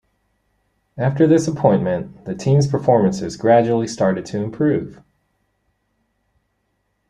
After 0.97 1.27
this 1.27 1.47
appointment 1.47 2.25
the 2.25 2.33
team's 2.33 2.65
performances 2.65 3.37
gradually 3.37 3.85
started 3.85 4.25
to 4.25 4.39
improve. 4.41 4.99